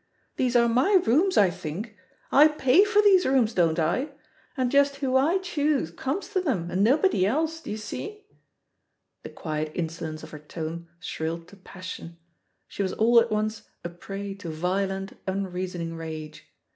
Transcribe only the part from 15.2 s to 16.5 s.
unreasoning rage.